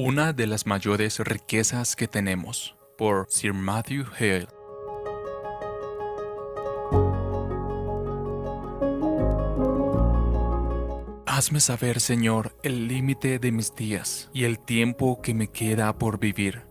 [0.00, 4.46] Una de las mayores riquezas que tenemos, por Sir Matthew Hale.
[11.26, 16.20] Hazme saber, Señor, el límite de mis días y el tiempo que me queda por
[16.20, 16.62] vivir.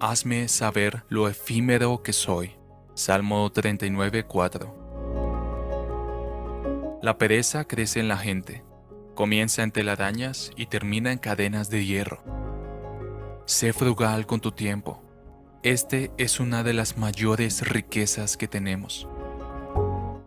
[0.00, 2.56] Hazme saber lo efímero que soy.
[2.94, 4.74] Salmo 39:4.
[7.02, 8.64] La pereza crece en la gente.
[9.14, 12.39] Comienza en telarañas y termina en cadenas de hierro.
[13.46, 15.02] Sé frugal con tu tiempo.
[15.62, 19.08] Este es una de las mayores riquezas que tenemos.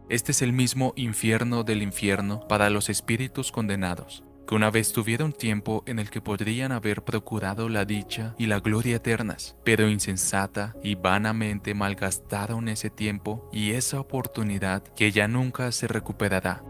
[0.09, 5.31] Este es el mismo infierno del infierno para los espíritus condenados, que una vez tuvieron
[5.31, 10.75] tiempo en el que podrían haber procurado la dicha y la gloria eternas, pero insensata
[10.83, 16.63] y vanamente malgastaron ese tiempo y esa oportunidad que ya nunca se recuperará.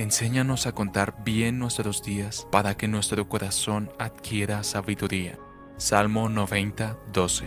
[0.00, 5.38] Enséñanos a contar bien nuestros días para que nuestro corazón adquiera sabiduría.
[5.76, 7.44] Salmo 90, 12.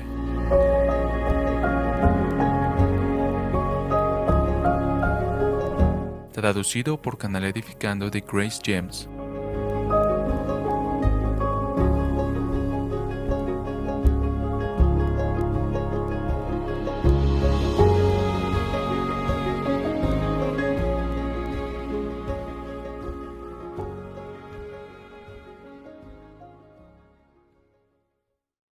[6.31, 9.09] Traducido por Canal Edificando de Grace James.